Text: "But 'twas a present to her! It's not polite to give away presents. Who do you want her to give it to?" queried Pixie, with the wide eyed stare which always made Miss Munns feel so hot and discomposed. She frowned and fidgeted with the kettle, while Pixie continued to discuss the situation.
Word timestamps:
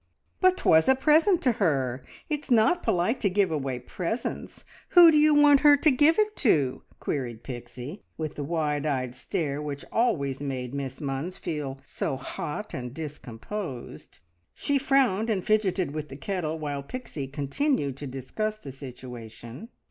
"But 0.39 0.57
'twas 0.57 0.89
a 0.89 0.95
present 0.95 1.43
to 1.43 1.51
her! 1.61 2.03
It's 2.27 2.49
not 2.49 2.81
polite 2.81 3.19
to 3.19 3.29
give 3.29 3.51
away 3.51 3.77
presents. 3.77 4.65
Who 4.97 5.11
do 5.11 5.17
you 5.19 5.35
want 5.35 5.59
her 5.59 5.77
to 5.77 5.91
give 5.91 6.17
it 6.17 6.35
to?" 6.37 6.81
queried 6.99 7.43
Pixie, 7.43 8.01
with 8.17 8.33
the 8.33 8.43
wide 8.43 8.87
eyed 8.87 9.13
stare 9.13 9.61
which 9.61 9.85
always 9.91 10.39
made 10.41 10.73
Miss 10.73 10.99
Munns 11.01 11.37
feel 11.37 11.77
so 11.85 12.17
hot 12.17 12.73
and 12.73 12.95
discomposed. 12.95 14.21
She 14.55 14.79
frowned 14.79 15.29
and 15.29 15.45
fidgeted 15.45 15.91
with 15.91 16.09
the 16.09 16.17
kettle, 16.17 16.57
while 16.57 16.81
Pixie 16.81 17.27
continued 17.27 17.95
to 17.97 18.07
discuss 18.07 18.57
the 18.57 18.71
situation. 18.71 19.69